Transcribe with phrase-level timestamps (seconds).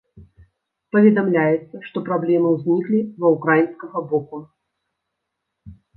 [0.93, 4.41] Паведамляецца, што праблемы ўзніклі ва ўкраінскага боку.